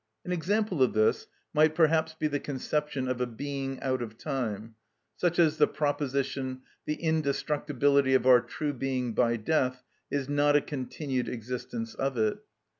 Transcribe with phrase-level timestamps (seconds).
[0.25, 4.73] An example of this might perhaps be the conception of a being out of time;
[5.15, 10.61] such as the proposition: the indestructibility of our true being by death is not a
[10.61, 12.39] continued existence of it.